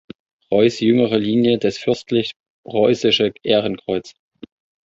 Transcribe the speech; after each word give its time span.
Reuß 0.51 0.79
jüngere 0.79 1.19
Linie 1.19 1.59
das 1.59 1.77
Fürstlich 1.77 2.31
Reußische 2.65 3.33
Ehrenkreuz. 3.43 4.15